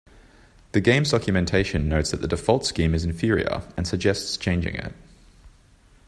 The 0.71 0.81
game's 0.81 1.11
documentation 1.11 1.87
notes 1.87 2.09
that 2.09 2.21
the 2.21 2.27
default 2.27 2.65
scheme 2.65 2.95
is 2.95 3.05
inferior, 3.05 3.71
and 3.77 3.87
suggests 3.87 4.35
changing 4.35 4.73
it. 4.73 4.95